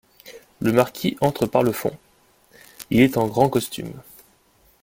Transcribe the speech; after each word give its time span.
Le 0.61 0.71
marquis 0.71 1.15
entre 1.21 1.45
par 1.45 1.61
le 1.61 1.71
fond, 1.71 1.95
il 2.89 3.01
est 3.01 3.17
en 3.17 3.27
grand 3.27 3.49
costume. 3.49 3.93